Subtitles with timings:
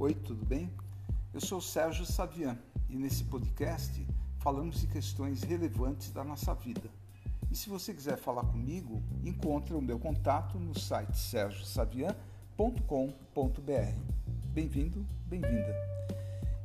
[0.00, 0.72] Oi, tudo bem?
[1.34, 2.58] Eu sou Sérgio Savian
[2.88, 4.06] e nesse podcast
[4.38, 6.88] falamos de questões relevantes da nossa vida.
[7.50, 13.94] E se você quiser falar comigo, encontre o meu contato no site sergiosavian.com.br.
[14.46, 15.76] Bem-vindo, bem-vinda.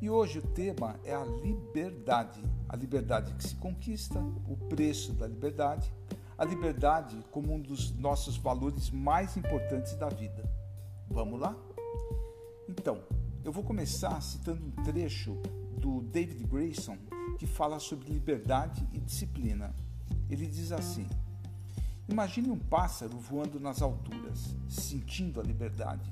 [0.01, 4.17] E hoje o tema é a liberdade, a liberdade que se conquista,
[4.47, 5.91] o preço da liberdade,
[6.37, 10.49] a liberdade como um dos nossos valores mais importantes da vida.
[11.09, 11.53] Vamos lá?
[12.69, 13.03] Então,
[13.45, 15.39] eu vou começar citando um trecho
[15.77, 16.97] do David Grayson
[17.37, 19.71] que fala sobre liberdade e disciplina.
[20.27, 21.07] Ele diz assim:
[22.09, 26.09] Imagine um pássaro voando nas alturas, sentindo a liberdade.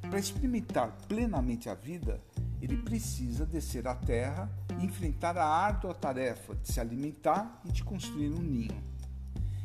[0.00, 2.22] Para experimentar plenamente a vida,
[2.62, 4.48] ele precisa descer à terra
[4.80, 8.80] e enfrentar a árdua tarefa de se alimentar e de construir um ninho.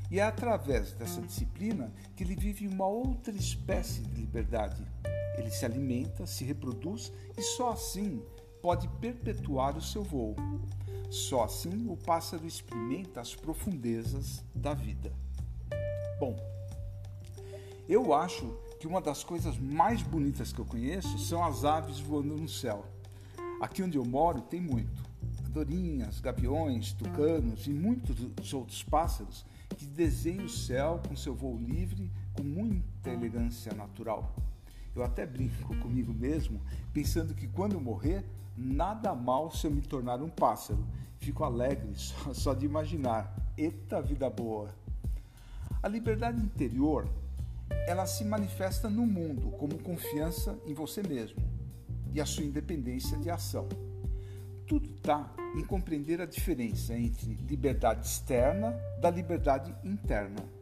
[0.10, 4.84] E é através dessa disciplina que ele vive uma outra espécie de liberdade,
[5.38, 8.22] ele se alimenta, se reproduz e só assim
[8.62, 10.36] pode perpetuar o seu voo.
[11.10, 15.14] Só assim o pássaro experimenta as profundezas da vida.
[16.20, 16.36] Bom,
[17.88, 22.36] eu acho que uma das coisas mais bonitas que eu conheço são as aves voando
[22.36, 22.86] no céu.
[23.62, 25.04] Aqui onde eu moro tem muito.
[25.48, 29.46] Andorinhas, gaviões, tucanos e muitos outros pássaros
[29.78, 34.36] que desenham o céu com seu voo livre com muita elegância natural.
[34.96, 36.62] Eu até brinco comigo mesmo,
[36.94, 38.24] pensando que quando morrer,
[38.56, 40.86] nada mal se eu me tornar um pássaro.
[41.18, 43.36] Fico alegre só, só de imaginar.
[43.58, 44.74] Eita vida boa!
[45.84, 47.08] A liberdade interior,
[47.88, 51.38] ela se manifesta no mundo como confiança em você mesmo
[52.14, 53.68] e a sua independência de ação.
[54.66, 60.55] Tudo está em compreender a diferença entre liberdade externa da liberdade interna.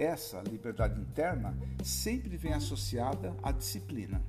[0.00, 4.22] Essa liberdade interna sempre vem associada à disciplina.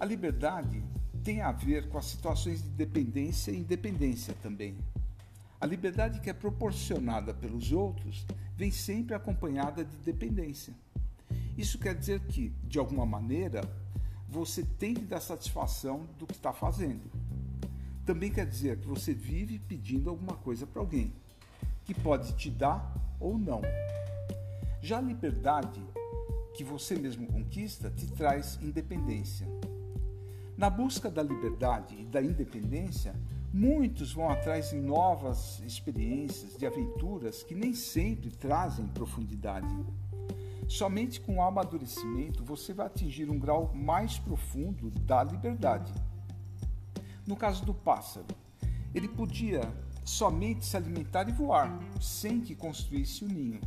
[0.00, 0.82] A liberdade
[1.22, 4.76] tem a ver com as situações de dependência e independência também.
[5.60, 8.26] A liberdade que é proporcionada pelos outros
[8.56, 10.74] vem sempre acompanhada de dependência.
[11.56, 13.60] Isso quer dizer que, de alguma maneira,
[14.28, 17.08] você tem que dar satisfação do que está fazendo.
[18.04, 21.12] Também quer dizer que você vive pedindo alguma coisa para alguém,
[21.84, 23.62] que pode te dar ou não.
[24.82, 25.82] Já a liberdade
[26.54, 29.46] que você mesmo conquista te traz independência.
[30.56, 33.14] Na busca da liberdade e da independência,
[33.52, 39.74] muitos vão atrás de novas experiências, de aventuras que nem sempre trazem profundidade.
[40.66, 45.92] Somente com o amadurecimento você vai atingir um grau mais profundo da liberdade.
[47.26, 48.26] No caso do pássaro,
[48.94, 49.60] ele podia
[50.04, 53.60] somente se alimentar e voar, sem que construísse o um ninho.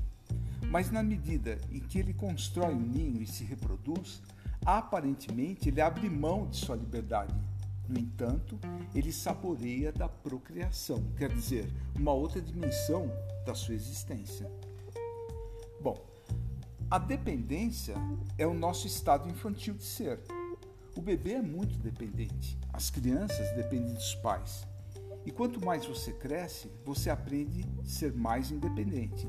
[0.74, 4.24] Mas na medida em que ele constrói um ninho e se reproduz,
[4.66, 7.36] aparentemente ele abre mão de sua liberdade.
[7.88, 8.58] No entanto,
[8.96, 13.08] ele saboreia da procriação, quer dizer, uma outra dimensão
[13.46, 14.52] da sua existência.
[15.80, 16.04] Bom,
[16.90, 17.94] a dependência
[18.36, 20.22] é o nosso estado infantil de ser.
[20.96, 24.66] O bebê é muito dependente, as crianças dependem dos pais.
[25.24, 29.28] E quanto mais você cresce, você aprende a ser mais independente.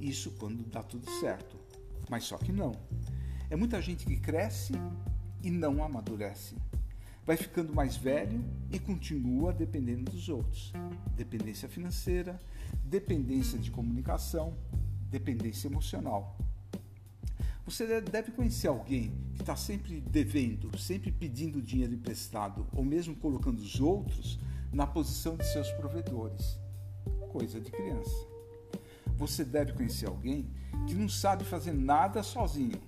[0.00, 1.56] Isso quando dá tudo certo.
[2.08, 2.72] Mas só que não.
[3.50, 4.72] É muita gente que cresce
[5.42, 6.56] e não amadurece.
[7.26, 10.72] Vai ficando mais velho e continua dependendo dos outros.
[11.16, 12.38] Dependência financeira,
[12.84, 14.54] dependência de comunicação,
[15.10, 16.36] dependência emocional.
[17.64, 23.58] Você deve conhecer alguém que está sempre devendo, sempre pedindo dinheiro emprestado, ou mesmo colocando
[23.58, 24.38] os outros
[24.70, 26.58] na posição de seus provedores.
[27.32, 28.33] Coisa de criança.
[29.16, 30.50] Você deve conhecer alguém
[30.86, 32.80] que não sabe fazer nada sozinho.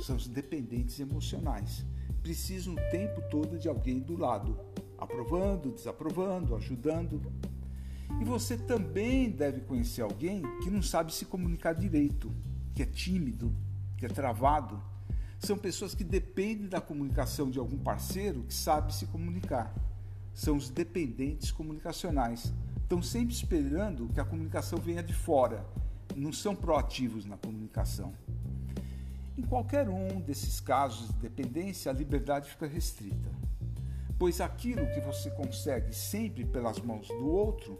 [0.00, 1.84] São os dependentes emocionais.
[2.22, 4.58] Precisam o tempo todo de alguém do lado,
[4.98, 7.20] aprovando, desaprovando, ajudando.
[8.20, 12.30] E você também deve conhecer alguém que não sabe se comunicar direito,
[12.74, 13.54] que é tímido,
[13.98, 14.80] que é travado.
[15.38, 19.74] São pessoas que dependem da comunicação de algum parceiro que sabe se comunicar.
[20.32, 22.52] São os dependentes comunicacionais
[22.84, 25.66] estão sempre esperando que a comunicação venha de fora,
[26.14, 28.12] não são proativos na comunicação.
[29.36, 33.30] Em qualquer um desses casos de dependência, a liberdade fica restrita,
[34.18, 37.78] pois aquilo que você consegue sempre pelas mãos do outro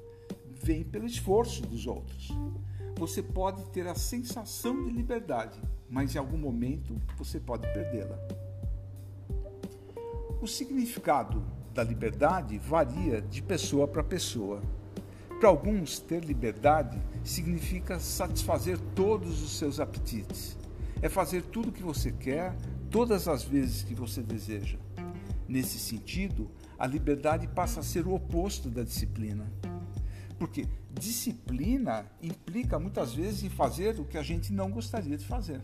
[0.62, 2.30] vem pelo esforço dos outros.
[2.96, 8.18] Você pode ter a sensação de liberdade, mas em algum momento você pode perdê-la.
[10.40, 11.42] O significado
[11.72, 14.62] da liberdade varia de pessoa para pessoa.
[15.40, 20.56] Para alguns, ter liberdade significa satisfazer todos os seus apetites.
[21.02, 22.56] É fazer tudo o que você quer,
[22.90, 24.78] todas as vezes que você deseja.
[25.46, 29.52] Nesse sentido, a liberdade passa a ser o oposto da disciplina.
[30.38, 35.60] Porque disciplina implica muitas vezes em fazer o que a gente não gostaria de fazer.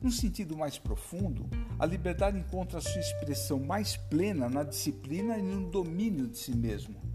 [0.00, 1.48] Num sentido mais profundo,
[1.78, 7.05] a liberdade encontra sua expressão mais plena na disciplina e no domínio de si mesmo.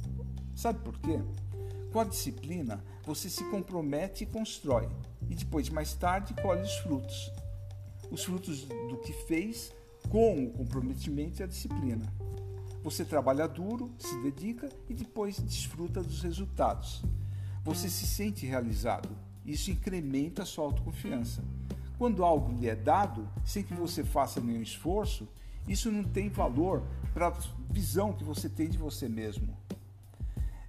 [0.61, 1.19] Sabe por quê?
[1.91, 4.87] Com a disciplina, você se compromete e constrói,
[5.27, 7.31] e depois, mais tarde, colhe os frutos.
[8.11, 9.73] Os frutos do que fez
[10.07, 12.05] com o comprometimento e a disciplina.
[12.83, 17.01] Você trabalha duro, se dedica e depois desfruta dos resultados.
[17.63, 19.09] Você se sente realizado.
[19.43, 21.43] Isso incrementa a sua autoconfiança.
[21.97, 25.27] Quando algo lhe é dado, sem que você faça nenhum esforço,
[25.67, 26.83] isso não tem valor
[27.15, 27.39] para a
[27.71, 29.59] visão que você tem de você mesmo.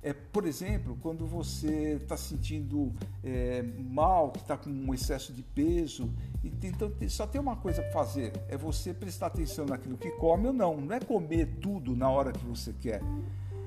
[0.02, 5.44] É, por exemplo, quando você está sentindo é, mal, que está com um excesso de
[5.44, 6.12] peso,
[6.42, 10.52] então só tem uma coisa para fazer, é você prestar atenção naquilo que come ou
[10.52, 10.80] não.
[10.80, 13.00] Não é comer tudo na hora que você quer.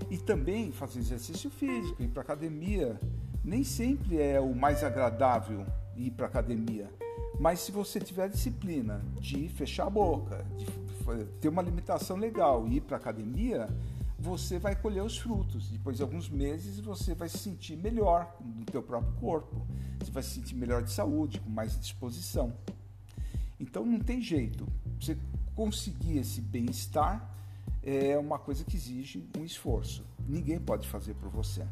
[0.10, 3.00] E também fazer exercício físico, ir para academia.
[3.42, 5.66] Nem sempre é o mais agradável
[5.96, 6.90] ir para academia.
[7.40, 10.66] Mas se você tiver disciplina de fechar a boca, de
[11.40, 13.70] ter uma alimentação legal e ir para academia,
[14.26, 15.70] você vai colher os frutos.
[15.70, 19.68] Depois de alguns meses você vai se sentir melhor no teu próprio corpo.
[20.00, 22.52] Você vai se sentir melhor de saúde, com mais disposição.
[23.60, 24.68] Então não tem jeito.
[25.00, 25.16] Você
[25.54, 27.32] conseguir esse bem-estar
[27.84, 30.04] é uma coisa que exige um esforço.
[30.28, 31.64] Ninguém pode fazer por você.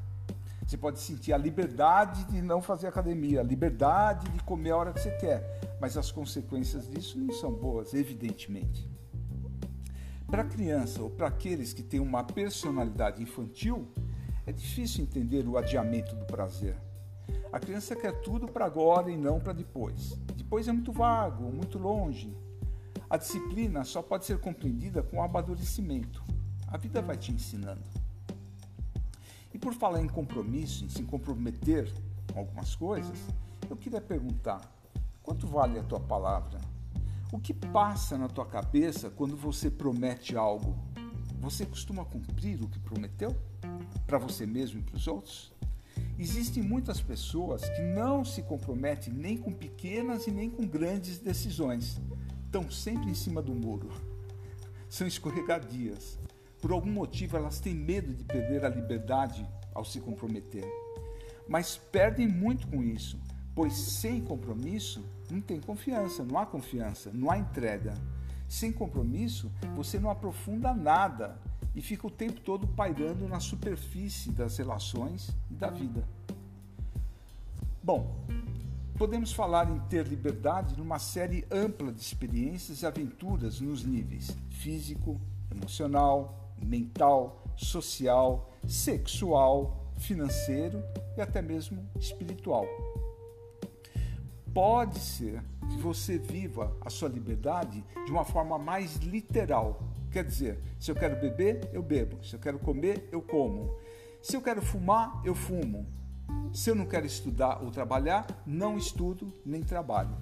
[0.66, 4.94] Você pode sentir a liberdade de não fazer academia, a liberdade de comer a hora
[4.94, 8.93] que você quer, mas as consequências disso não são boas, evidentemente.
[10.34, 13.88] Para a criança ou para aqueles que têm uma personalidade infantil,
[14.48, 16.76] é difícil entender o adiamento do prazer.
[17.52, 20.18] A criança quer tudo para agora e não para depois.
[20.36, 22.36] Depois é muito vago, muito longe.
[23.08, 26.24] A disciplina só pode ser compreendida com o amadurecimento.
[26.68, 27.84] A vida vai te ensinando.
[29.54, 31.94] E por falar em compromisso, em se comprometer
[32.34, 33.20] com algumas coisas,
[33.70, 34.62] eu queria perguntar:
[35.22, 36.73] quanto vale a tua palavra?
[37.34, 40.78] O que passa na tua cabeça quando você promete algo?
[41.40, 43.36] Você costuma cumprir o que prometeu?
[44.06, 45.52] Para você mesmo e para os outros?
[46.20, 52.00] Existem muitas pessoas que não se comprometem nem com pequenas e nem com grandes decisões.
[52.46, 53.90] Estão sempre em cima do muro.
[54.88, 56.20] São escorregadias.
[56.62, 59.44] Por algum motivo elas têm medo de perder a liberdade
[59.74, 60.72] ao se comprometer.
[61.48, 63.20] Mas perdem muito com isso
[63.56, 67.94] Pois sem compromisso não tem confiança, não há confiança, não há entrega.
[68.48, 71.40] Sem compromisso, você não aprofunda nada
[71.76, 76.08] e fica o tempo todo pairando na superfície das relações e da vida.
[77.84, 78.16] Bom,
[78.98, 85.20] podemos falar em ter liberdade numa série ampla de experiências e aventuras nos níveis físico,
[85.52, 90.82] emocional, mental, social, sexual, financeiro
[91.18, 92.66] e até mesmo espiritual.
[94.54, 99.82] Pode ser que você viva a sua liberdade de uma forma mais literal.
[100.12, 102.24] Quer dizer, se eu quero beber, eu bebo.
[102.24, 103.76] Se eu quero comer, eu como.
[104.22, 105.88] Se eu quero fumar, eu fumo.
[106.54, 110.16] Se eu não quero estudar ou trabalhar, não estudo nem trabalho.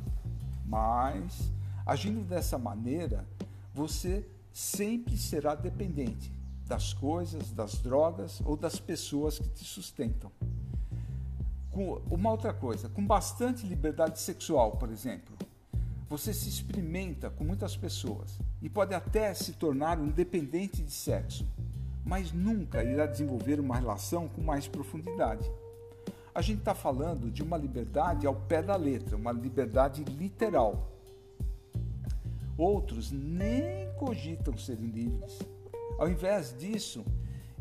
[0.65, 1.51] Mas,
[1.85, 3.27] agindo dessa maneira,
[3.73, 6.31] você sempre será dependente
[6.65, 10.31] das coisas, das drogas ou das pessoas que te sustentam
[11.71, 15.35] com uma outra coisa, com bastante liberdade sexual, por exemplo.
[16.09, 21.47] Você se experimenta com muitas pessoas e pode até se tornar um dependente de sexo,
[22.05, 25.49] mas nunca irá desenvolver uma relação com mais profundidade.
[26.35, 30.89] A gente está falando de uma liberdade ao pé da letra, uma liberdade literal.
[32.57, 35.39] Outros nem cogitam serem livres.
[35.97, 37.05] Ao invés disso,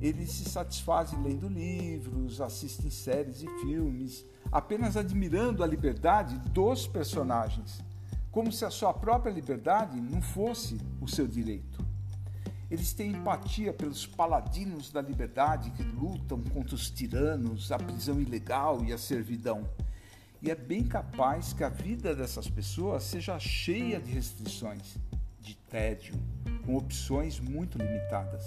[0.01, 7.83] eles se satisfazem lendo livros, assistem séries e filmes, apenas admirando a liberdade dos personagens,
[8.31, 11.85] como se a sua própria liberdade não fosse o seu direito.
[12.71, 18.83] Eles têm empatia pelos paladinos da liberdade que lutam contra os tiranos, a prisão ilegal
[18.85, 19.69] e a servidão.
[20.41, 24.97] E é bem capaz que a vida dessas pessoas seja cheia de restrições,
[25.41, 26.15] de tédio,
[26.65, 28.45] com opções muito limitadas.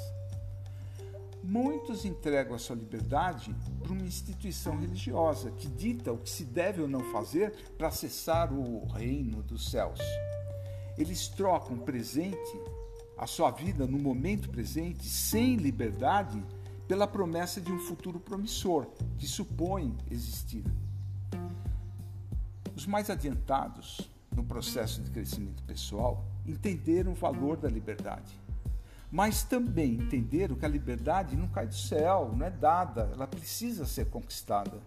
[1.44, 6.82] Muitos entregam a sua liberdade para uma instituição religiosa que dita o que se deve
[6.82, 10.00] ou não fazer para acessar o reino dos céus.
[10.98, 12.62] Eles trocam presente,
[13.18, 16.42] a sua vida no momento presente, sem liberdade,
[16.88, 20.64] pela promessa de um futuro promissor que supõe existir.
[22.74, 28.43] Os mais adiantados no processo de crescimento pessoal entenderam o valor da liberdade
[29.14, 33.86] mas também entenderam que a liberdade não cai do céu, não é dada, ela precisa
[33.86, 34.80] ser conquistada.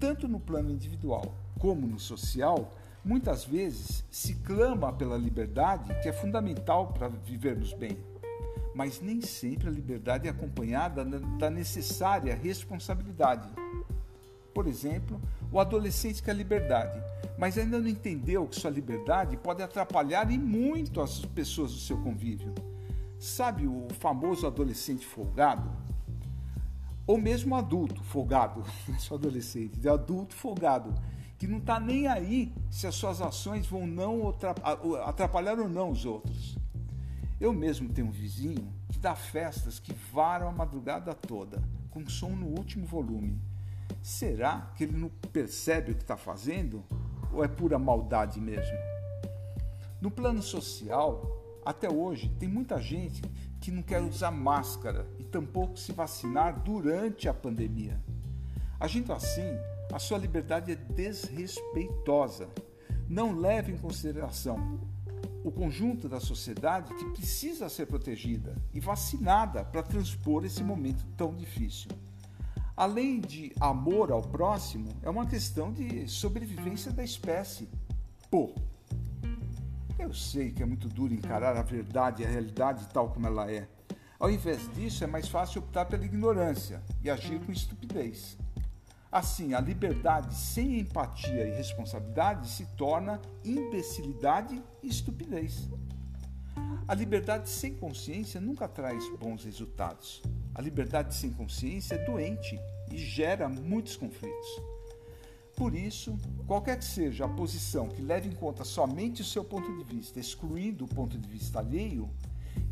[0.00, 2.72] Tanto no plano individual como no social,
[3.04, 7.98] muitas vezes se clama pela liberdade, que é fundamental para vivermos bem.
[8.74, 13.50] Mas nem sempre a liberdade é acompanhada da necessária responsabilidade.
[14.54, 15.20] Por exemplo,
[15.52, 16.98] o adolescente quer liberdade,
[17.36, 21.98] mas ainda não entendeu que sua liberdade pode atrapalhar e muito as pessoas do seu
[21.98, 22.54] convívio.
[23.24, 25.70] Sabe o famoso adolescente folgado?
[27.06, 30.94] Ou mesmo adulto folgado, não só adolescente, de adulto folgado,
[31.38, 34.28] que não está nem aí se as suas ações vão não
[35.06, 36.58] atrapalhar ou não os outros.
[37.40, 42.28] Eu mesmo tenho um vizinho que dá festas que varam a madrugada toda, com som
[42.28, 43.40] no último volume
[44.02, 46.84] Será que ele não percebe o que está fazendo?
[47.32, 48.76] Ou é pura maldade mesmo?
[49.98, 53.22] No plano social, até hoje, tem muita gente
[53.60, 57.98] que não quer usar máscara e tampouco se vacinar durante a pandemia.
[58.78, 59.56] Agindo assim,
[59.92, 62.48] a sua liberdade é desrespeitosa.
[63.08, 64.80] Não leve em consideração
[65.44, 71.34] o conjunto da sociedade que precisa ser protegida e vacinada para transpor esse momento tão
[71.34, 71.90] difícil.
[72.76, 77.68] Além de amor ao próximo, é uma questão de sobrevivência da espécie.
[78.30, 78.54] Pô,
[79.98, 83.50] eu sei que é muito duro encarar a verdade e a realidade tal como ela
[83.50, 83.68] é.
[84.18, 88.36] Ao invés disso, é mais fácil optar pela ignorância e agir com estupidez.
[89.10, 95.68] Assim, a liberdade sem empatia e responsabilidade se torna imbecilidade e estupidez.
[96.86, 100.22] A liberdade sem consciência nunca traz bons resultados.
[100.54, 102.58] A liberdade sem consciência é doente
[102.90, 104.73] e gera muitos conflitos.
[105.56, 109.72] Por isso, qualquer que seja a posição que leve em conta somente o seu ponto
[109.76, 112.10] de vista, excluindo o ponto de vista alheio,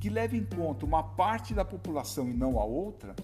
[0.00, 3.14] que leve em conta uma parte da população e não a outra,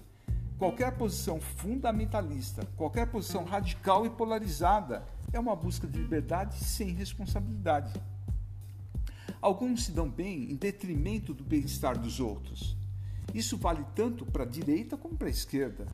[0.57, 7.93] qualquer posição fundamentalista, qualquer posição radical e polarizada é uma busca de liberdade sem responsabilidade.
[9.41, 12.77] Alguns se dão bem em detrimento do bem-estar dos outros.
[13.33, 15.85] Isso vale tanto para a direita como para a esquerda.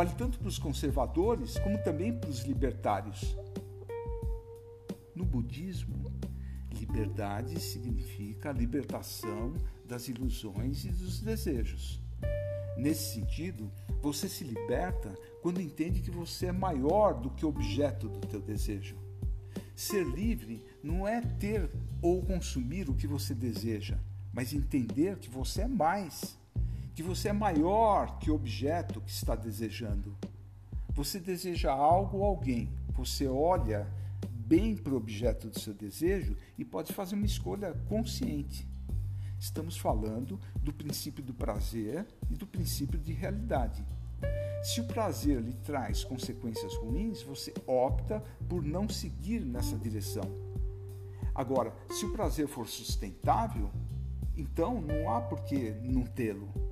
[0.00, 3.36] Vale tanto para os conservadores como também para os libertários.
[5.14, 6.10] No budismo,
[6.72, 9.52] liberdade significa a libertação
[9.84, 12.00] das ilusões e dos desejos.
[12.78, 18.08] Nesse sentido, você se liberta quando entende que você é maior do que o objeto
[18.08, 18.96] do teu desejo.
[19.76, 21.68] Ser livre não é ter
[22.00, 23.98] ou consumir o que você deseja,
[24.32, 26.39] mas entender que você é mais
[27.00, 30.18] que você é maior que o objeto que está desejando.
[30.90, 33.90] Você deseja algo ou alguém, você olha
[34.28, 38.68] bem para o objeto do seu desejo e pode fazer uma escolha consciente.
[39.38, 43.82] Estamos falando do princípio do prazer e do princípio de realidade.
[44.62, 50.24] Se o prazer lhe traz consequências ruins, você opta por não seguir nessa direção.
[51.34, 53.70] Agora, se o prazer for sustentável,
[54.36, 56.69] então não há por que não tê-lo.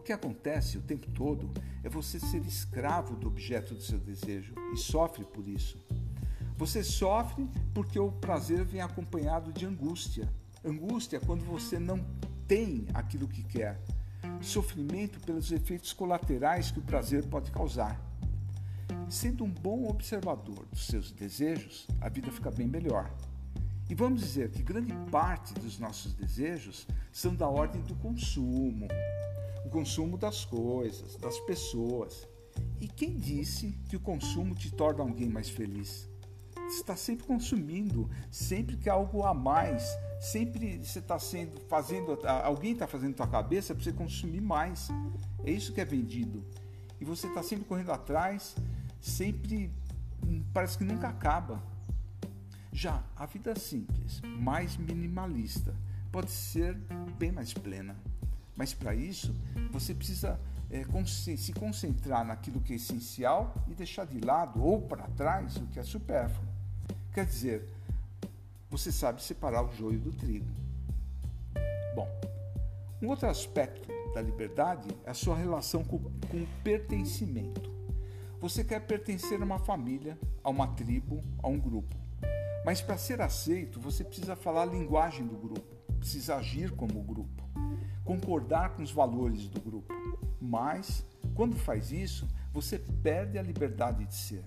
[0.00, 1.50] O que acontece o tempo todo
[1.84, 5.78] é você ser escravo do objeto do seu desejo e sofre por isso.
[6.56, 10.26] Você sofre porque o prazer vem acompanhado de angústia.
[10.64, 12.02] Angústia é quando você não
[12.48, 13.78] tem aquilo que quer.
[14.40, 18.00] Sofrimento pelos efeitos colaterais que o prazer pode causar.
[19.06, 23.14] Sendo um bom observador dos seus desejos, a vida fica bem melhor.
[23.90, 28.86] E vamos dizer que grande parte dos nossos desejos são da ordem do consumo,
[29.66, 32.28] o consumo das coisas, das pessoas.
[32.80, 36.08] E quem disse que o consumo te torna alguém mais feliz?
[36.54, 39.84] Você está sempre consumindo, sempre que algo a mais,
[40.20, 44.88] sempre você está sendo fazendo, alguém está fazendo tua cabeça para você consumir mais.
[45.44, 46.44] É isso que é vendido.
[47.00, 48.54] E você está sempre correndo atrás,
[49.00, 49.68] sempre
[50.24, 51.69] hum, parece que nunca acaba.
[52.72, 55.74] Já a vida simples, mais minimalista,
[56.12, 56.74] pode ser
[57.18, 57.96] bem mais plena.
[58.56, 59.34] Mas para isso,
[59.70, 60.38] você precisa
[60.70, 60.84] é,
[61.36, 65.80] se concentrar naquilo que é essencial e deixar de lado ou para trás o que
[65.80, 66.48] é supérfluo.
[67.12, 67.68] Quer dizer,
[68.70, 70.46] você sabe separar o joio do trigo.
[71.94, 72.08] Bom,
[73.02, 77.68] um outro aspecto da liberdade é a sua relação com, com o pertencimento.
[78.40, 81.99] Você quer pertencer a uma família, a uma tribo, a um grupo.
[82.64, 87.40] Mas para ser aceito, você precisa falar a linguagem do grupo, precisa agir como grupo
[88.10, 89.94] concordar com os valores do grupo.
[90.40, 94.44] Mas, quando faz isso, você perde a liberdade de ser.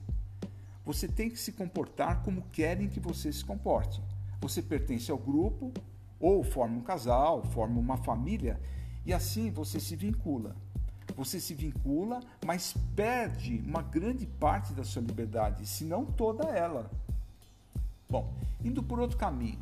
[0.84, 4.03] Você tem que se comportar como querem que você se comporte.
[4.41, 5.72] Você pertence ao grupo
[6.20, 8.60] Ou forma um casal, forma uma família
[9.05, 10.55] e assim você se vincula.
[11.15, 16.89] Você se vincula, mas perde uma grande parte da sua liberdade, se não toda ela.
[18.13, 18.32] Bom,
[18.63, 19.58] indo por outro caminho,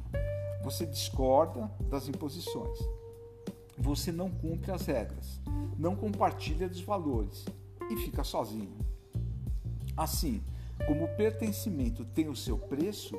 [0.62, 2.78] você discorda das imposições.
[3.78, 5.40] Você não cumpre as regras,
[5.78, 7.46] não compartilha dos valores
[7.90, 8.78] e fica sozinho.
[9.96, 10.44] Assim,
[10.86, 13.16] como o pertencimento tem o seu preço,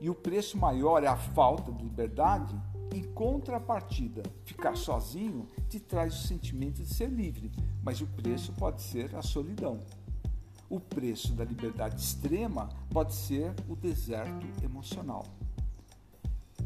[0.00, 2.54] e o preço maior é a falta de liberdade,
[2.94, 7.50] em contrapartida, ficar sozinho te traz o sentimento de ser livre,
[7.82, 9.80] mas o preço pode ser a solidão.
[10.72, 15.26] O preço da liberdade extrema pode ser o deserto emocional.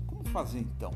[0.06, 0.92] Como fazer então?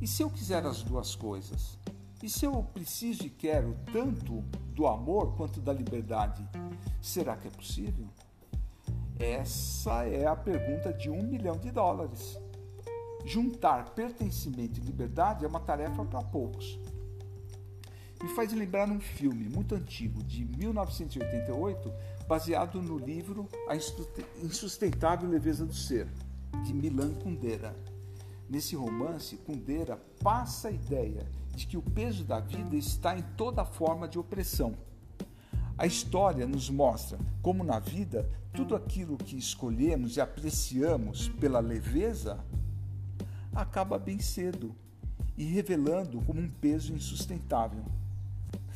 [0.00, 1.78] E se eu quiser as duas coisas?
[2.20, 4.42] E se eu preciso e quero tanto
[4.74, 6.44] do amor quanto da liberdade?
[7.00, 8.08] Será que é possível?
[9.16, 12.36] Essa é a pergunta de um milhão de dólares.
[13.24, 16.80] Juntar pertencimento e liberdade é uma tarefa para poucos.
[18.22, 21.92] Me faz lembrar um filme muito antigo, de 1988,
[22.26, 23.76] baseado no livro A
[24.42, 26.08] Insustentável Leveza do Ser,
[26.64, 27.76] de Milan Kundera.
[28.48, 33.64] Nesse romance, Kundera passa a ideia de que o peso da vida está em toda
[33.64, 34.74] forma de opressão.
[35.76, 42.44] A história nos mostra como na vida tudo aquilo que escolhemos e apreciamos pela leveza
[43.54, 44.74] acaba bem cedo
[45.36, 47.84] e revelando como um peso insustentável.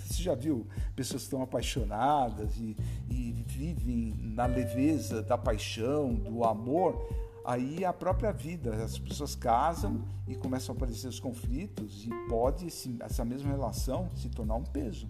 [0.09, 2.75] Você já viu pessoas estão apaixonadas e,
[3.11, 6.97] e vivem na leveza da paixão, do amor?
[7.45, 12.69] Aí a própria vida, as pessoas casam e começam a aparecer os conflitos e pode
[13.01, 15.07] essa mesma relação se tornar um peso.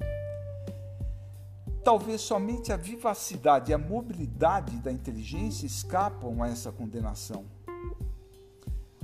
[1.84, 7.44] Talvez somente a vivacidade e a mobilidade da inteligência escapam a essa condenação.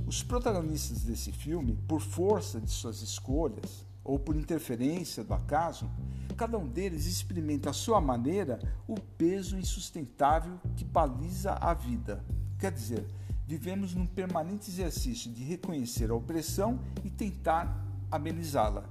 [0.05, 5.91] Os protagonistas desse filme, por força de suas escolhas ou por interferência do acaso,
[6.37, 12.23] cada um deles experimenta à sua maneira o peso insustentável que baliza a vida.
[12.59, 13.07] Quer dizer,
[13.47, 18.85] vivemos num permanente exercício de reconhecer a opressão e tentar amenizá-la.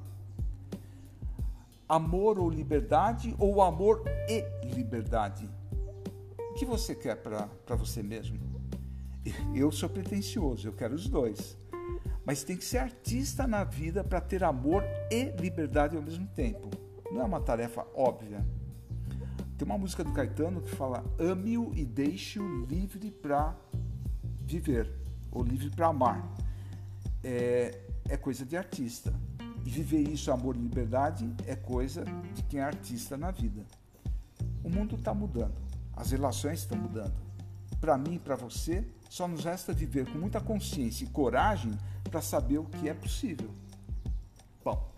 [1.88, 5.48] Amor ou liberdade ou amor e liberdade?
[6.40, 8.40] O que você quer para você mesmo?
[9.54, 11.58] Eu sou pretencioso, eu quero os dois.
[12.26, 16.70] Mas tem que ser artista na vida para ter amor e liberdade ao mesmo tempo.
[17.12, 18.46] Não é uma tarefa óbvia.
[19.58, 23.56] Tem uma música do Caetano que fala: ame-o e deixe-o livre para
[24.42, 24.90] viver,
[25.32, 26.34] ou livre para amar.
[27.24, 29.14] É, é coisa de artista.
[29.66, 33.64] E viver isso, amor e liberdade, é coisa de quem é artista na vida.
[34.64, 35.56] O mundo está mudando,
[35.96, 37.14] as relações estão mudando.
[37.84, 41.78] Para mim e para você, só nos resta viver com muita consciência e coragem
[42.10, 43.50] para saber o que é possível.
[44.64, 44.90] Bom,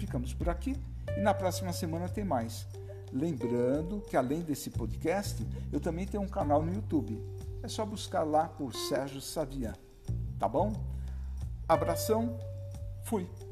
[0.00, 0.74] ficamos por aqui
[1.16, 2.66] e na próxima semana tem mais.
[3.12, 7.22] Lembrando que além desse podcast, eu também tenho um canal no YouTube.
[7.62, 9.74] É só buscar lá por Sérgio Savian.
[10.40, 10.72] Tá bom?
[11.68, 12.36] Abração,
[13.04, 13.47] fui!